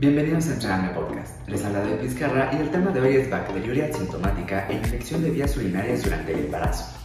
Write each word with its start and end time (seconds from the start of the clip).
Bienvenidos 0.00 0.46
a 0.46 0.52
Entrename 0.52 0.90
Podcast. 0.90 1.48
Les 1.48 1.64
habla 1.64 1.80
David 1.80 2.02
Vizcarra 2.02 2.50
y 2.52 2.60
el 2.60 2.70
tema 2.70 2.92
de 2.92 3.00
hoy 3.00 3.16
es 3.16 3.28
bacteriuria 3.28 3.86
asintomática 3.86 4.68
e 4.68 4.74
infección 4.74 5.24
de 5.24 5.30
vías 5.32 5.56
urinarias 5.56 6.04
durante 6.04 6.34
el 6.34 6.44
embarazo. 6.44 6.96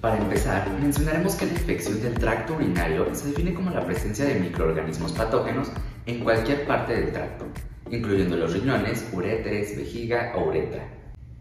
Para 0.00 0.18
empezar, 0.18 0.70
mencionaremos 0.80 1.34
que 1.34 1.46
la 1.46 1.52
infección 1.52 2.00
del 2.00 2.14
tracto 2.14 2.54
urinario 2.54 3.12
se 3.12 3.30
define 3.30 3.54
como 3.54 3.72
la 3.72 3.84
presencia 3.84 4.24
de 4.24 4.38
microorganismos 4.38 5.10
patógenos 5.10 5.72
en 6.06 6.22
cualquier 6.22 6.64
parte 6.64 6.94
del 6.94 7.10
tracto, 7.10 7.46
incluyendo 7.90 8.36
los 8.36 8.52
riñones, 8.52 9.10
uréteres, 9.12 9.76
vejiga 9.76 10.34
o 10.36 10.48
uretra. 10.48 10.86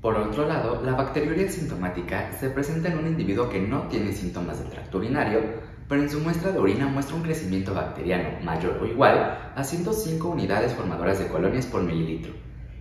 Por 0.01 0.15
otro 0.15 0.47
lado, 0.47 0.81
la 0.83 0.93
bacteriuria 0.93 1.47
asintomática 1.47 2.31
se 2.39 2.49
presenta 2.49 2.89
en 2.89 2.97
un 2.97 3.05
individuo 3.05 3.49
que 3.49 3.59
no 3.59 3.83
tiene 3.83 4.13
síntomas 4.13 4.57
del 4.57 4.71
tracto 4.71 4.97
urinario, 4.97 5.41
pero 5.89 6.01
en 6.01 6.09
su 6.09 6.21
muestra 6.21 6.53
de 6.53 6.59
orina 6.59 6.87
muestra 6.87 7.17
un 7.17 7.23
crecimiento 7.23 7.73
bacteriano 7.73 8.39
mayor 8.41 8.79
o 8.81 8.85
igual 8.85 9.51
a 9.53 9.63
105 9.63 10.29
unidades 10.29 10.71
formadoras 10.73 11.19
de 11.19 11.27
colonias 11.27 11.65
por 11.65 11.83
mililitro, 11.83 12.31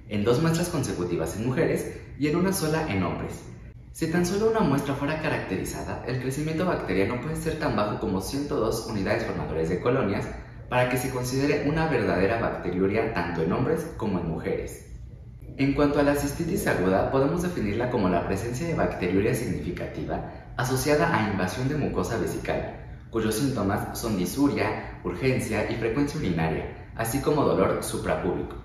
en 0.09 0.23
dos 0.23 0.41
muestras 0.41 0.69
consecutivas 0.69 1.37
en 1.37 1.47
mujeres 1.47 1.99
y 2.21 2.29
en 2.29 2.37
una 2.37 2.53
sola 2.53 2.87
en 2.89 3.03
hombres, 3.03 3.43
si 3.99 4.07
tan 4.13 4.25
solo 4.25 4.51
una 4.51 4.61
muestra 4.61 4.95
fuera 4.95 5.21
caracterizada, 5.21 6.05
el 6.07 6.21
crecimiento 6.21 6.65
bacteriano 6.65 7.21
puede 7.21 7.35
ser 7.35 7.59
tan 7.59 7.75
bajo 7.75 7.99
como 7.99 8.21
102 8.21 8.87
unidades 8.87 9.25
formadores 9.25 9.71
de 9.71 9.81
colonias 9.81 10.25
para 10.69 10.89
que 10.89 10.99
se 10.99 11.11
considere 11.11 11.69
una 11.69 11.89
verdadera 11.89 12.39
bacteriuria 12.39 13.13
tanto 13.13 13.43
en 13.43 13.53
hombres 13.53 13.91
como 13.97 14.21
en 14.21 14.29
mujeres. 14.29 14.87
En 15.57 15.75
cuanto 15.75 15.99
a 15.99 16.05
la 16.05 16.15
cistitis 16.15 16.69
aguda, 16.69 17.11
podemos 17.11 17.43
definirla 17.43 17.91
como 17.91 18.09
la 18.09 18.25
presencia 18.29 18.69
de 18.69 18.75
bacteriuria 18.75 19.35
significativa 19.35 20.31
asociada 20.57 21.13
a 21.13 21.33
invasión 21.33 21.69
de 21.69 21.75
mucosa 21.75 22.19
vesical, 22.19 22.78
cuyos 23.11 23.37
síntomas 23.37 23.99
son 23.99 24.17
disuria, 24.17 25.01
urgencia 25.05 25.71
y 25.71 25.77
frecuencia 25.77 26.19
urinaria, 26.19 26.91
así 26.97 27.21
como 27.21 27.45
dolor 27.45 27.83
suprapúbico. 27.83 28.57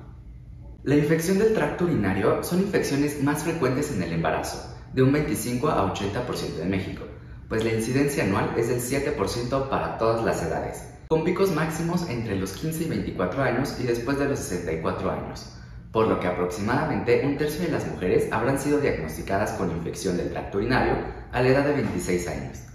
La 0.83 0.95
infección 0.95 1.39
del 1.39 1.53
tracto 1.53 1.85
urinario 1.85 2.43
son 2.43 2.59
infecciones 2.59 3.23
más 3.23 3.43
frecuentes 3.43 3.91
en 3.91 4.03
el 4.03 4.13
embarazo, 4.13 4.75
de 4.93 5.01
un 5.01 5.13
25 5.13 5.69
a 5.69 5.93
80% 5.93 6.61
en 6.61 6.69
México, 6.69 7.03
pues 7.47 7.63
la 7.63 7.73
incidencia 7.73 8.23
anual 8.23 8.53
es 8.57 8.67
del 8.67 8.81
7% 8.81 9.69
para 9.69 9.97
todas 9.97 10.25
las 10.25 10.43
edades, 10.43 10.89
con 11.07 11.23
picos 11.23 11.51
máximos 11.51 12.09
entre 12.09 12.35
los 12.35 12.53
15 12.53 12.83
y 12.83 12.89
24 12.89 13.43
años 13.43 13.77
y 13.79 13.83
después 13.83 14.19
de 14.19 14.25
los 14.25 14.39
64 14.39 15.11
años, 15.11 15.53
por 15.91 16.07
lo 16.07 16.19
que 16.19 16.27
aproximadamente 16.27 17.25
un 17.25 17.37
tercio 17.37 17.65
de 17.65 17.71
las 17.71 17.87
mujeres 17.87 18.27
habrán 18.31 18.59
sido 18.59 18.79
diagnosticadas 18.79 19.51
con 19.51 19.71
infección 19.71 20.17
del 20.17 20.31
tracto 20.31 20.57
urinario 20.57 20.97
a 21.31 21.41
la 21.41 21.47
edad 21.47 21.65
de 21.65 21.73
26 21.73 22.27
años. 22.27 22.72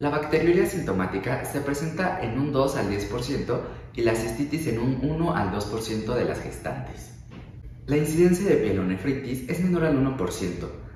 La 0.00 0.08
bacteriuria 0.08 0.64
sintomática 0.64 1.44
se 1.44 1.60
presenta 1.60 2.22
en 2.22 2.40
un 2.40 2.52
2 2.52 2.76
al 2.76 2.88
10% 2.88 3.60
y 3.94 4.00
la 4.00 4.14
cistitis 4.14 4.66
en 4.68 4.78
un 4.78 4.98
1 5.02 5.36
al 5.36 5.52
2% 5.52 6.14
de 6.14 6.24
las 6.24 6.40
gestantes. 6.40 7.12
La 7.84 7.98
incidencia 7.98 8.48
de 8.48 8.56
pielonefritis 8.56 9.46
es 9.50 9.60
menor 9.60 9.84
al 9.84 10.02
1%, 10.02 10.16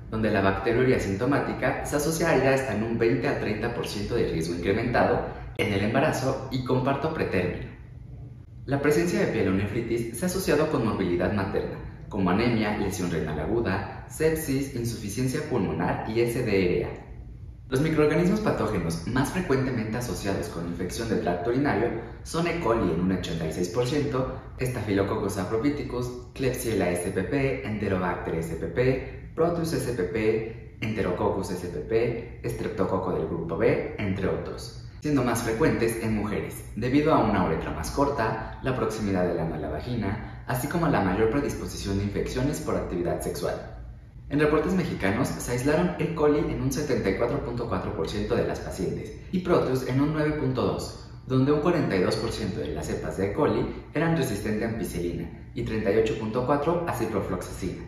donde 0.09 0.31
la 0.31 0.41
bacteriuria 0.41 0.97
asintomática 0.97 1.85
se 1.85 1.97
asociaría 1.97 2.55
hasta 2.55 2.73
en 2.73 2.81
un 2.81 2.97
20 2.97 3.27
a 3.27 3.39
30% 3.39 4.07
de 4.07 4.27
riesgo 4.27 4.55
incrementado 4.55 5.27
en 5.57 5.71
el 5.71 5.83
embarazo 5.83 6.49
y 6.51 6.65
con 6.65 6.83
parto 6.83 7.13
pretérmino. 7.13 7.75
La 8.65 8.81
presencia 8.81 9.19
de 9.19 9.27
pielonefritis 9.27 10.17
se 10.17 10.25
ha 10.25 10.29
asociado 10.29 10.71
con 10.71 10.83
morbilidad 10.83 11.31
materna, 11.31 12.07
como 12.09 12.31
anemia, 12.31 12.75
lesión 12.79 13.11
renal 13.11 13.39
aguda, 13.39 14.07
sepsis, 14.09 14.73
insuficiencia 14.73 15.47
pulmonar 15.47 16.09
y 16.09 16.25
SDRA. 16.25 17.04
Los 17.67 17.81
microorganismos 17.81 18.41
patógenos 18.41 19.07
más 19.07 19.31
frecuentemente 19.31 19.97
asociados 19.97 20.49
con 20.49 20.67
infección 20.67 21.09
del 21.09 21.21
tracto 21.21 21.49
urinario 21.49 21.89
son 22.21 22.45
E. 22.45 22.59
coli 22.59 22.93
en 22.93 23.01
un 23.01 23.09
86%, 23.09 24.25
Staphylococcus 24.61 25.33
saprophyticus, 25.33 26.27
Klebsiella 26.35 26.95
spp, 26.95 27.65
Enterobacter 27.65 28.43
spp, 28.43 29.33
Proteus 29.33 29.71
spp, 29.71 30.77
Enterococcus 30.79 31.47
spp, 31.47 32.45
Streptococo 32.47 33.13
del 33.13 33.25
grupo 33.25 33.57
B, 33.57 33.95
entre 33.97 34.27
otros, 34.27 34.87
siendo 35.01 35.23
más 35.23 35.41
frecuentes 35.41 36.03
en 36.03 36.13
mujeres, 36.13 36.65
debido 36.75 37.15
a 37.15 37.23
una 37.23 37.47
uretra 37.47 37.71
más 37.71 37.89
corta, 37.89 38.59
la 38.61 38.75
proximidad 38.75 39.25
del 39.27 39.39
ano 39.39 39.55
a 39.55 39.57
la 39.57 39.69
vagina, 39.69 40.43
así 40.45 40.67
como 40.67 40.87
la 40.87 41.01
mayor 41.01 41.31
predisposición 41.31 41.97
de 41.97 42.03
infecciones 42.03 42.59
por 42.59 42.75
actividad 42.75 43.21
sexual. 43.21 43.74
En 44.27 44.39
reportes 44.39 44.73
mexicanos 44.73 45.27
se 45.27 45.51
aislaron 45.51 45.95
E. 45.99 46.15
coli 46.15 46.39
en 46.39 46.61
un 46.61 46.71
74.4% 46.71 48.35
de 48.35 48.47
las 48.47 48.59
pacientes 48.59 49.13
y 49.31 49.39
Proteus 49.39 49.87
en 49.87 50.01
un 50.01 50.15
9.2%, 50.15 50.81
donde 51.27 51.51
un 51.51 51.61
42% 51.61 52.55
de 52.55 52.73
las 52.73 52.87
cepas 52.87 53.17
de 53.17 53.31
E. 53.31 53.33
coli 53.33 53.85
eran 53.93 54.17
resistentes 54.17 54.67
a 54.67 54.71
ampicilina 54.71 55.29
y 55.53 55.63
38.4% 55.63 56.85
a 56.87 56.93
ciprofloxacina. 56.93 57.83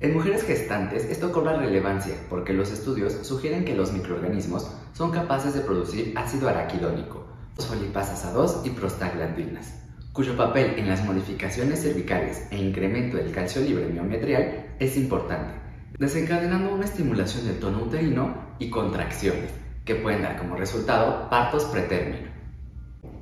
En 0.00 0.14
mujeres 0.14 0.44
gestantes 0.44 1.04
esto 1.06 1.32
cobra 1.32 1.56
relevancia 1.56 2.14
porque 2.30 2.52
los 2.52 2.70
estudios 2.70 3.14
sugieren 3.26 3.64
que 3.64 3.74
los 3.74 3.92
microorganismos 3.92 4.70
son 4.92 5.10
capaces 5.10 5.54
de 5.54 5.62
producir 5.62 6.12
ácido 6.16 6.48
araquidónico, 6.48 7.26
fosfolipasas 7.56 8.32
A2 8.32 8.64
y 8.64 8.70
prostaglandinas, 8.70 9.74
cuyo 10.12 10.36
papel 10.36 10.74
en 10.78 10.88
las 10.88 11.04
modificaciones 11.04 11.82
cervicales 11.82 12.46
e 12.52 12.58
incremento 12.58 13.16
del 13.16 13.32
calcio 13.32 13.60
libre 13.60 13.86
miometrial 13.86 14.67
es 14.78 14.96
importante, 14.96 15.54
desencadenando 15.98 16.74
una 16.74 16.84
estimulación 16.84 17.46
del 17.46 17.58
tono 17.58 17.82
uterino 17.82 18.54
y 18.58 18.70
contracciones, 18.70 19.50
que 19.84 19.96
pueden 19.96 20.22
dar 20.22 20.36
como 20.36 20.56
resultado 20.56 21.28
partos 21.28 21.64
pretérmino. 21.64 22.28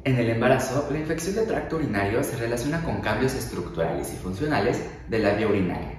En 0.04 0.18
el 0.18 0.30
embarazo, 0.30 0.88
la 0.90 0.98
infección 0.98 1.34
del 1.34 1.46
tracto 1.46 1.76
urinario 1.76 2.22
se 2.22 2.36
relaciona 2.36 2.82
con 2.82 3.00
cambios 3.00 3.34
estructurales 3.34 4.12
y 4.12 4.16
funcionales 4.16 4.80
de 5.08 5.18
la 5.18 5.34
vía 5.34 5.48
urinaria. 5.48 5.96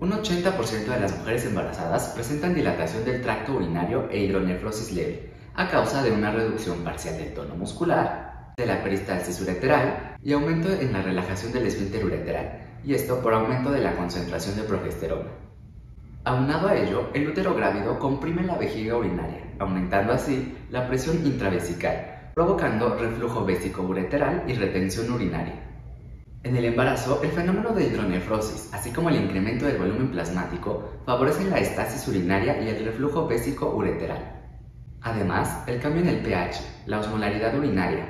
Un 0.00 0.10
80% 0.10 0.86
de 0.86 1.00
las 1.00 1.16
mujeres 1.16 1.46
embarazadas 1.46 2.08
presentan 2.08 2.54
dilatación 2.54 3.04
del 3.04 3.22
tracto 3.22 3.54
urinario 3.54 4.08
e 4.10 4.18
hidronefrosis 4.18 4.92
leve, 4.92 5.32
a 5.54 5.68
causa 5.68 6.02
de 6.02 6.10
una 6.10 6.32
reducción 6.32 6.78
parcial 6.82 7.16
del 7.16 7.32
tono 7.34 7.54
muscular, 7.54 8.52
de 8.56 8.66
la 8.66 8.82
peristalsis 8.82 9.40
ureteral 9.40 10.16
y 10.22 10.32
aumento 10.32 10.70
en 10.70 10.92
la 10.92 11.02
relajación 11.02 11.52
del 11.52 11.66
esfínter 11.66 12.04
ureteral, 12.04 12.71
y 12.84 12.94
esto 12.94 13.20
por 13.20 13.34
aumento 13.34 13.70
de 13.70 13.80
la 13.80 13.96
concentración 13.96 14.56
de 14.56 14.62
progesterona. 14.62 15.30
Aunado 16.24 16.68
a 16.68 16.76
ello, 16.76 17.08
el 17.14 17.28
útero 17.28 17.54
grávido 17.54 17.98
comprime 17.98 18.44
la 18.44 18.56
vejiga 18.56 18.96
urinaria, 18.96 19.42
aumentando 19.58 20.12
así 20.12 20.56
la 20.70 20.86
presión 20.86 21.26
intravesical, 21.26 22.30
provocando 22.34 22.96
reflujo 22.96 23.44
vésico-ureteral 23.44 24.44
y 24.46 24.54
retención 24.54 25.12
urinaria. 25.12 25.68
En 26.44 26.56
el 26.56 26.64
embarazo, 26.64 27.20
el 27.22 27.30
fenómeno 27.30 27.70
de 27.70 27.86
hidronefrosis, 27.86 28.72
así 28.72 28.90
como 28.90 29.08
el 29.08 29.16
incremento 29.16 29.66
del 29.66 29.78
volumen 29.78 30.10
plasmático, 30.10 30.90
favorecen 31.06 31.50
la 31.50 31.58
estasis 31.58 32.06
urinaria 32.08 32.60
y 32.62 32.68
el 32.68 32.84
reflujo 32.84 33.26
vésico-ureteral. 33.26 34.40
Además, 35.02 35.64
el 35.66 35.80
cambio 35.80 36.02
en 36.02 36.08
el 36.08 36.22
pH, 36.22 36.60
la 36.86 37.00
osmolaridad 37.00 37.56
urinaria 37.56 38.08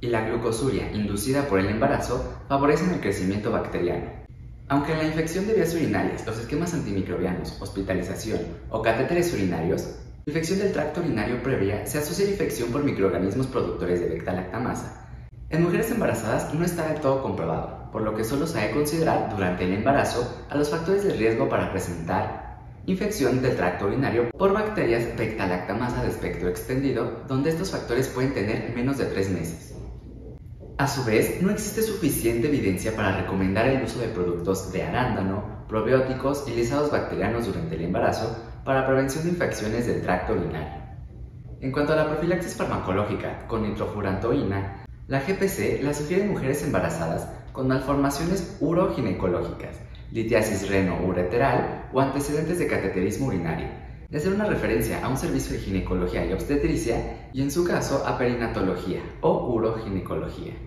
y 0.00 0.08
la 0.08 0.28
glucosuria 0.28 0.92
inducida 0.92 1.46
por 1.48 1.60
el 1.60 1.68
embarazo 1.68 2.40
favorecen 2.48 2.90
el 2.90 3.00
crecimiento 3.00 3.50
bacteriano. 3.50 4.10
Aunque 4.68 4.92
en 4.92 4.98
la 4.98 5.04
infección 5.04 5.46
de 5.46 5.54
vías 5.54 5.74
urinarias, 5.74 6.26
los 6.26 6.38
esquemas 6.38 6.74
antimicrobianos, 6.74 7.60
hospitalización 7.60 8.40
o 8.70 8.82
catéteres 8.82 9.32
urinarios, 9.32 9.96
la 10.24 10.32
infección 10.32 10.58
del 10.58 10.72
tracto 10.72 11.00
urinario 11.00 11.42
previa 11.42 11.86
se 11.86 11.98
asocia 11.98 12.26
a 12.26 12.30
infección 12.30 12.70
por 12.70 12.82
microorganismos 12.82 13.46
productores 13.46 14.00
de 14.00 14.08
beta-lactamasa, 14.08 15.06
en 15.48 15.62
mujeres 15.62 15.92
embarazadas 15.92 16.52
no 16.52 16.64
está 16.64 16.88
del 16.88 17.00
todo 17.00 17.22
comprobado, 17.22 17.88
por 17.92 18.02
lo 18.02 18.16
que 18.16 18.24
solo 18.24 18.48
se 18.48 18.58
ha 18.58 18.66
de 18.66 18.72
considerar 18.72 19.30
durante 19.30 19.64
el 19.64 19.74
embarazo 19.74 20.44
a 20.50 20.56
los 20.56 20.70
factores 20.70 21.04
de 21.04 21.14
riesgo 21.14 21.48
para 21.48 21.70
presentar 21.70 22.58
infección 22.86 23.40
del 23.42 23.54
tracto 23.54 23.86
urinario 23.86 24.28
por 24.32 24.52
bacterias 24.52 25.16
beta-lactamasa 25.16 26.02
de 26.02 26.08
espectro 26.08 26.48
extendido, 26.48 27.22
donde 27.28 27.50
estos 27.50 27.70
factores 27.70 28.08
pueden 28.08 28.34
tener 28.34 28.72
menos 28.74 28.98
de 28.98 29.04
3 29.04 29.30
meses. 29.30 29.75
A 30.78 30.88
su 30.88 31.04
vez, 31.04 31.40
no 31.40 31.50
existe 31.50 31.80
suficiente 31.80 32.48
evidencia 32.48 32.94
para 32.94 33.16
recomendar 33.22 33.66
el 33.66 33.82
uso 33.82 33.98
de 33.98 34.08
productos 34.08 34.70
de 34.72 34.82
arándano, 34.82 35.64
probióticos 35.68 36.46
y 36.48 36.50
lisados 36.50 36.90
bacterianos 36.90 37.46
durante 37.46 37.76
el 37.76 37.84
embarazo 37.84 38.36
para 38.62 38.86
prevención 38.86 39.24
de 39.24 39.30
infecciones 39.30 39.86
del 39.86 40.02
tracto 40.02 40.34
urinario. 40.34 40.82
En 41.62 41.72
cuanto 41.72 41.94
a 41.94 41.96
la 41.96 42.08
profilaxis 42.10 42.56
farmacológica 42.56 43.46
con 43.46 43.62
nitrofurantoína, 43.62 44.84
la 45.08 45.20
GPC 45.20 45.82
la 45.82 45.94
sugiere 45.94 46.24
en 46.24 46.32
mujeres 46.32 46.62
embarazadas 46.62 47.26
con 47.52 47.68
malformaciones 47.68 48.58
uroginecológicas, 48.60 49.80
litiasis 50.12 50.68
reno-ureteral 50.68 51.88
o 51.94 52.02
antecedentes 52.02 52.58
de 52.58 52.66
cateterismo 52.66 53.28
urinario, 53.28 53.68
de 54.10 54.18
hacer 54.18 54.34
una 54.34 54.44
referencia 54.44 55.02
a 55.02 55.08
un 55.08 55.16
servicio 55.16 55.54
de 55.54 55.62
ginecología 55.62 56.26
y 56.26 56.34
obstetricia 56.34 57.30
y 57.32 57.40
en 57.40 57.50
su 57.50 57.64
caso 57.64 58.06
a 58.06 58.18
perinatología 58.18 59.00
o 59.22 59.54
uroginecología. 59.54 60.65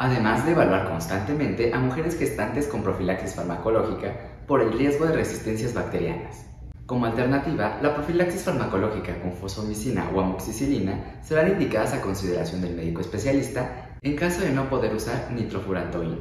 Además 0.00 0.46
de 0.46 0.52
evaluar 0.52 0.88
constantemente 0.88 1.74
a 1.74 1.80
mujeres 1.80 2.16
gestantes 2.16 2.68
con 2.68 2.84
profilaxis 2.84 3.34
farmacológica 3.34 4.14
por 4.46 4.62
el 4.62 4.72
riesgo 4.72 5.06
de 5.06 5.14
resistencias 5.14 5.74
bacterianas. 5.74 6.46
Como 6.86 7.06
alternativa, 7.06 7.80
la 7.82 7.94
profilaxis 7.94 8.44
farmacológica 8.44 9.20
con 9.20 9.32
fosfomicina 9.32 10.08
o 10.14 10.20
amoxicilina 10.20 11.20
serán 11.20 11.50
indicadas 11.50 11.94
a 11.94 12.00
consideración 12.00 12.62
del 12.62 12.76
médico 12.76 13.00
especialista 13.00 13.96
en 14.00 14.14
caso 14.14 14.42
de 14.42 14.52
no 14.52 14.70
poder 14.70 14.94
usar 14.94 15.32
nitrofurantoína. 15.32 16.16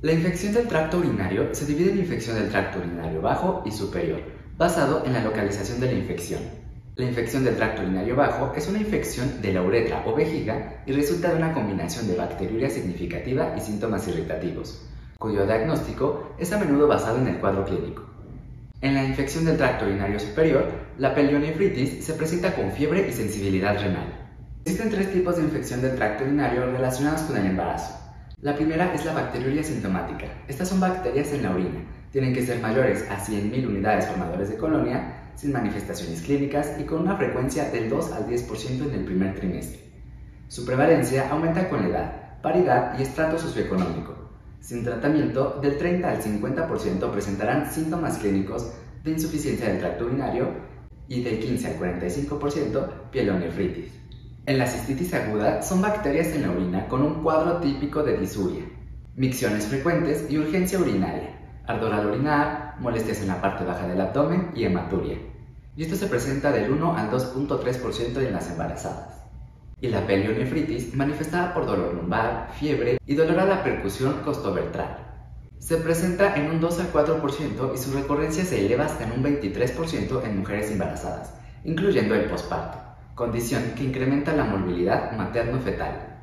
La 0.00 0.12
infección 0.12 0.54
del 0.54 0.68
tracto 0.68 0.98
urinario 0.98 1.52
se 1.52 1.66
divide 1.66 1.90
en 1.90 1.98
infección 1.98 2.36
del 2.36 2.48
tracto 2.48 2.78
urinario 2.78 3.20
bajo 3.20 3.62
y 3.66 3.72
superior, 3.72 4.20
basado 4.56 5.04
en 5.04 5.14
la 5.14 5.24
localización 5.24 5.80
de 5.80 5.86
la 5.86 5.98
infección. 5.98 6.63
La 6.96 7.06
infección 7.06 7.42
del 7.42 7.56
tracto 7.56 7.82
urinario 7.82 8.14
bajo 8.14 8.52
es 8.54 8.68
una 8.68 8.78
infección 8.78 9.42
de 9.42 9.52
la 9.52 9.62
uretra 9.62 10.04
o 10.06 10.14
vejiga 10.14 10.84
y 10.86 10.92
resulta 10.92 11.30
de 11.30 11.38
una 11.38 11.52
combinación 11.52 12.06
de 12.06 12.14
bacteriuria 12.14 12.70
significativa 12.70 13.52
y 13.56 13.60
síntomas 13.60 14.06
irritativos, 14.06 14.86
cuyo 15.18 15.44
diagnóstico 15.44 16.36
es 16.38 16.52
a 16.52 16.58
menudo 16.58 16.86
basado 16.86 17.18
en 17.18 17.26
el 17.26 17.38
cuadro 17.38 17.64
clínico. 17.64 18.04
En 18.80 18.94
la 18.94 19.02
infección 19.02 19.44
del 19.44 19.56
tracto 19.56 19.86
urinario 19.86 20.20
superior, 20.20 20.70
la 20.96 21.16
pelionefritis 21.16 22.04
se 22.04 22.12
presenta 22.12 22.54
con 22.54 22.70
fiebre 22.70 23.08
y 23.08 23.12
sensibilidad 23.12 23.76
renal. 23.80 24.30
Existen 24.64 24.90
tres 24.90 25.12
tipos 25.12 25.36
de 25.36 25.42
infección 25.42 25.82
del 25.82 25.96
tracto 25.96 26.22
urinario 26.22 26.70
relacionados 26.70 27.22
con 27.22 27.36
el 27.36 27.46
embarazo. 27.46 27.92
La 28.40 28.54
primera 28.54 28.94
es 28.94 29.04
la 29.04 29.14
bacteriuria 29.14 29.64
sintomática. 29.64 30.26
Estas 30.46 30.68
son 30.68 30.78
bacterias 30.78 31.32
en 31.32 31.42
la 31.42 31.50
orina. 31.50 31.80
Tienen 32.12 32.32
que 32.32 32.46
ser 32.46 32.60
mayores 32.60 33.04
a 33.10 33.18
100.000 33.18 33.66
unidades 33.66 34.06
formadores 34.06 34.50
de 34.50 34.58
colonia, 34.58 35.23
sin 35.36 35.52
manifestaciones 35.52 36.22
clínicas 36.22 36.72
y 36.78 36.84
con 36.84 37.02
una 37.02 37.16
frecuencia 37.16 37.70
del 37.70 37.88
2 37.88 38.12
al 38.12 38.26
10% 38.26 38.88
en 38.88 38.94
el 38.94 39.04
primer 39.04 39.34
trimestre. 39.34 39.80
Su 40.48 40.64
prevalencia 40.64 41.28
aumenta 41.30 41.68
con 41.68 41.82
la 41.82 41.88
edad, 41.88 42.40
paridad 42.42 42.98
y 42.98 43.02
estrato 43.02 43.38
socioeconómico. 43.38 44.14
Sin 44.60 44.84
tratamiento, 44.84 45.58
del 45.60 45.76
30 45.76 46.08
al 46.08 46.22
50% 46.22 47.10
presentarán 47.10 47.70
síntomas 47.70 48.18
clínicos 48.18 48.72
de 49.02 49.10
insuficiencia 49.10 49.68
del 49.68 49.78
tracto 49.78 50.06
urinario 50.06 50.48
y 51.08 51.22
del 51.22 51.38
15 51.38 51.66
al 51.66 51.78
45% 51.78 53.10
pielonefritis. 53.10 53.92
En 54.46 54.58
la 54.58 54.66
cistitis 54.66 55.12
aguda 55.14 55.62
son 55.62 55.82
bacterias 55.82 56.28
en 56.28 56.42
la 56.42 56.50
orina 56.50 56.86
con 56.88 57.02
un 57.02 57.22
cuadro 57.22 57.58
típico 57.58 58.02
de 58.02 58.18
disuria, 58.18 58.64
micciones 59.16 59.66
frecuentes 59.66 60.26
y 60.30 60.38
urgencia 60.38 60.78
urinaria, 60.78 61.62
ardor 61.66 61.94
al 61.94 62.06
orinar, 62.06 62.63
molestias 62.78 63.20
en 63.20 63.28
la 63.28 63.40
parte 63.40 63.64
baja 63.64 63.86
del 63.86 64.00
abdomen 64.00 64.52
y 64.54 64.64
hematuria. 64.64 65.18
Y 65.76 65.82
esto 65.82 65.96
se 65.96 66.06
presenta 66.06 66.52
del 66.52 66.70
1 66.70 66.96
al 66.96 67.10
2.3% 67.10 68.18
en 68.18 68.32
las 68.32 68.50
embarazadas. 68.50 69.22
Y 69.80 69.88
la 69.88 70.06
pelionefritis 70.06 70.94
manifestada 70.94 71.52
por 71.52 71.66
dolor 71.66 71.94
lumbar, 71.94 72.50
fiebre 72.58 72.98
y 73.06 73.14
dolor 73.14 73.40
a 73.40 73.46
la 73.46 73.64
percusión 73.64 74.20
costovertebral. 74.24 74.98
Se 75.58 75.78
presenta 75.78 76.36
en 76.36 76.50
un 76.50 76.60
2 76.60 76.80
al 76.80 76.92
4% 76.92 77.74
y 77.74 77.78
su 77.78 77.92
recurrencia 77.92 78.44
se 78.44 78.64
eleva 78.64 78.84
hasta 78.84 79.04
en 79.04 79.12
un 79.12 79.24
23% 79.24 80.24
en 80.24 80.38
mujeres 80.38 80.70
embarazadas, 80.70 81.34
incluyendo 81.64 82.14
el 82.14 82.26
posparto 82.26 82.84
condición 83.14 83.74
que 83.76 83.84
incrementa 83.84 84.34
la 84.34 84.44
morbilidad 84.44 85.12
materno-fetal. 85.12 86.13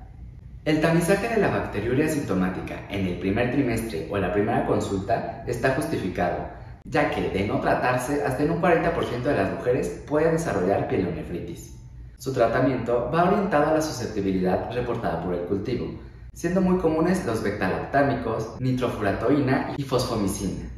El 0.63 0.79
tamizaje 0.79 1.27
de 1.27 1.41
la 1.41 1.47
bacteriuria 1.47 2.07
sintomática 2.07 2.85
en 2.87 3.07
el 3.07 3.17
primer 3.17 3.49
trimestre 3.51 4.07
o 4.11 4.17
la 4.19 4.31
primera 4.31 4.67
consulta 4.67 5.43
está 5.47 5.73
justificado, 5.73 6.49
ya 6.83 7.09
que 7.09 7.31
de 7.31 7.47
no 7.47 7.59
tratarse, 7.59 8.23
hasta 8.23 8.43
en 8.43 8.51
un 8.51 8.61
40% 8.61 9.23
de 9.23 9.35
las 9.35 9.51
mujeres 9.53 10.03
puede 10.07 10.31
desarrollar 10.31 10.87
pielonefritis. 10.87 11.75
Su 12.19 12.31
tratamiento 12.31 13.09
va 13.11 13.31
orientado 13.31 13.71
a 13.71 13.73
la 13.73 13.81
susceptibilidad 13.81 14.71
reportada 14.71 15.23
por 15.23 15.33
el 15.33 15.45
cultivo, 15.45 15.99
siendo 16.31 16.61
muy 16.61 16.77
comunes 16.77 17.25
los 17.25 17.41
bectalactámicos, 17.41 18.61
nitrofuratoína 18.61 19.73
y 19.77 19.81
fosfomicina. 19.81 20.69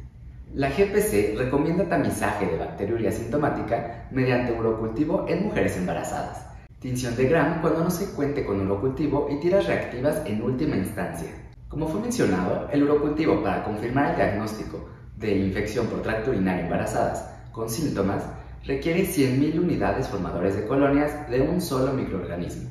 La 0.54 0.70
GPC 0.70 1.36
recomienda 1.36 1.90
tamizaje 1.90 2.46
de 2.46 2.56
bacteriuria 2.56 3.12
sintomática 3.12 4.08
mediante 4.10 4.58
urocultivo 4.58 5.26
en 5.28 5.44
mujeres 5.44 5.76
embarazadas, 5.76 6.53
tinción 6.84 7.16
de 7.16 7.28
Gram 7.28 7.62
cuando 7.62 7.82
no 7.82 7.90
se 7.90 8.10
cuente 8.12 8.44
con 8.44 8.60
urocultivo 8.60 9.28
y 9.30 9.40
tiras 9.40 9.66
reactivas 9.66 10.20
en 10.26 10.42
última 10.42 10.76
instancia. 10.76 11.30
Como 11.66 11.88
fue 11.88 11.98
mencionado, 11.98 12.68
el 12.70 12.82
urocultivo 12.82 13.42
para 13.42 13.64
confirmar 13.64 14.10
el 14.10 14.16
diagnóstico 14.16 14.86
de 15.16 15.34
infección 15.34 15.86
por 15.86 16.02
tracto 16.02 16.30
urinario 16.30 16.64
embarazadas 16.64 17.26
con 17.52 17.70
síntomas 17.70 18.24
requiere 18.66 19.06
100.000 19.06 19.60
unidades 19.60 20.08
formadores 20.08 20.56
de 20.56 20.66
colonias 20.66 21.30
de 21.30 21.40
un 21.40 21.62
solo 21.62 21.94
microorganismo. 21.94 22.68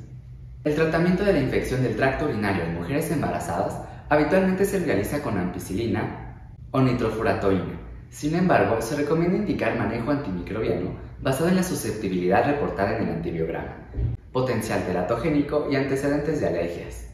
El 0.63 0.75
tratamiento 0.75 1.23
de 1.25 1.33
la 1.33 1.39
infección 1.39 1.81
del 1.81 1.95
tracto 1.95 2.25
urinario 2.25 2.65
en 2.65 2.75
mujeres 2.75 3.09
embarazadas 3.09 3.81
habitualmente 4.09 4.65
se 4.65 4.85
realiza 4.85 5.23
con 5.23 5.39
ampicilina, 5.39 6.51
o 6.69 6.81
nitrofuratoína. 6.81 7.79
Sin 8.11 8.35
embargo, 8.35 8.79
se 8.79 8.95
recomienda 8.95 9.37
indicar 9.37 9.75
manejo 9.75 10.11
antimicrobiano 10.11 10.91
basado 11.23 11.47
en 11.47 11.55
la 11.55 11.63
susceptibilidad 11.63 12.45
reportada 12.45 12.97
en 12.97 13.03
el 13.03 13.15
antibiograma, 13.15 13.89
potencial 14.33 14.85
teratogénico 14.85 15.67
y 15.71 15.77
antecedentes 15.77 16.41
de 16.41 16.47
alergias. 16.47 17.07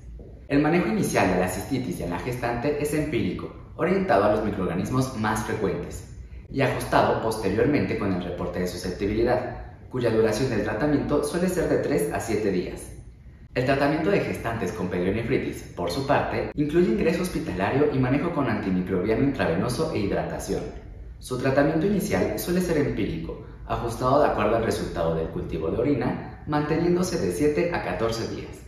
El 0.47 0.63
manejo 0.63 0.87
inicial 0.87 1.31
de 1.31 1.39
la 1.39 1.47
cistitis 1.47 2.01
en 2.01 2.09
la 2.09 2.17
gestante 2.17 2.81
es 2.81 2.91
empírico, 2.95 3.53
orientado 3.75 4.23
a 4.23 4.31
los 4.31 4.43
microorganismos 4.43 5.15
más 5.19 5.45
frecuentes, 5.45 6.09
y 6.51 6.61
ajustado 6.61 7.21
posteriormente 7.21 7.99
con 7.99 8.11
el 8.11 8.23
reporte 8.23 8.61
de 8.61 8.67
susceptibilidad, 8.67 9.77
cuya 9.91 10.09
duración 10.09 10.49
del 10.49 10.63
tratamiento 10.63 11.23
suele 11.23 11.47
ser 11.47 11.69
de 11.69 11.77
3 11.77 12.11
a 12.11 12.19
7 12.19 12.51
días. 12.51 12.91
El 13.53 13.65
tratamiento 13.65 14.09
de 14.09 14.21
gestantes 14.21 14.71
con 14.71 14.89
pelionefritis, 14.89 15.73
por 15.75 15.91
su 15.91 16.07
parte, 16.07 16.49
incluye 16.55 16.89
ingreso 16.89 17.21
hospitalario 17.21 17.93
y 17.93 17.99
manejo 17.99 18.33
con 18.33 18.49
antimicrobiano 18.49 19.23
intravenoso 19.23 19.93
e 19.93 19.99
hidratación. 19.99 20.63
Su 21.19 21.37
tratamiento 21.37 21.85
inicial 21.85 22.39
suele 22.39 22.61
ser 22.61 22.77
empírico, 22.77 23.45
ajustado 23.69 24.21
de 24.21 24.27
acuerdo 24.27 24.57
al 24.57 24.65
resultado 24.65 25.15
del 25.15 25.27
cultivo 25.27 25.69
de 25.69 25.77
orina, 25.77 26.43
manteniéndose 26.47 27.19
de 27.19 27.31
7 27.31 27.71
a 27.73 27.83
14 27.83 28.35
días. 28.35 28.59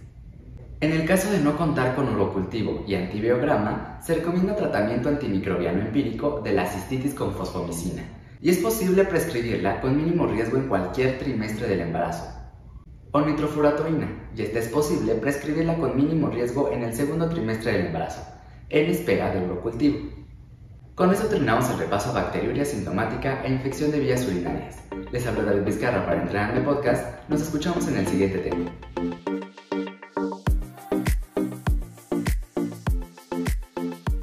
En 0.79 0.91
el 0.91 1.05
caso 1.05 1.31
de 1.31 1.39
no 1.39 1.57
contar 1.57 1.95
con 1.95 2.07
urocultivo 2.07 2.83
y 2.87 2.95
antibiograma, 2.95 3.99
se 4.01 4.15
recomienda 4.15 4.55
tratamiento 4.55 5.09
antimicrobiano 5.09 5.81
empírico 5.81 6.41
de 6.43 6.53
la 6.53 6.67
cistitis 6.67 7.13
con 7.13 7.33
fosfomicina, 7.33 8.03
y 8.41 8.49
es 8.49 8.57
posible 8.57 9.03
prescribirla 9.05 9.81
con 9.81 9.97
mínimo 9.97 10.27
riesgo 10.27 10.57
en 10.57 10.67
cualquier 10.67 11.19
trimestre 11.19 11.67
del 11.67 11.81
embarazo, 11.81 12.25
o 13.11 13.21
nitrofuratoína, 13.21 14.29
y 14.35 14.41
esta 14.43 14.59
es 14.59 14.69
posible 14.69 15.15
prescribirla 15.15 15.77
con 15.77 15.95
mínimo 15.95 16.29
riesgo 16.29 16.71
en 16.71 16.83
el 16.83 16.93
segundo 16.93 17.27
trimestre 17.27 17.73
del 17.73 17.87
embarazo, 17.87 18.21
en 18.69 18.89
espera 18.89 19.33
de 19.33 19.43
urocultivo. 19.45 20.20
Con 21.01 21.11
eso 21.11 21.25
terminamos 21.25 21.67
el 21.71 21.79
repaso 21.79 22.11
a 22.11 22.13
bacteriuria 22.13 22.63
sintomática 22.63 23.41
e 23.43 23.49
infección 23.49 23.89
de 23.89 24.01
vías 24.01 24.23
urinarias. 24.27 24.75
Les 25.11 25.25
hablo 25.25 25.43
David 25.43 25.63
Vizcarra 25.63 26.05
para 26.05 26.21
Entrenarme 26.21 26.61
Podcast. 26.61 27.27
Nos 27.27 27.41
escuchamos 27.41 27.87
en 27.87 27.97
el 27.97 28.05
siguiente 28.05 28.37
tema. 28.37 28.71